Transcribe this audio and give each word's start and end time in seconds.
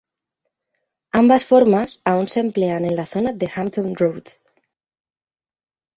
Ambas 1.13 1.45
formas 1.45 2.01
aún 2.05 2.27
se 2.27 2.39
emplean 2.39 2.85
en 2.85 2.95
la 2.95 3.05
zona 3.05 3.33
de 3.33 3.47
Hampton 3.55 3.93
Roads. 3.95 4.41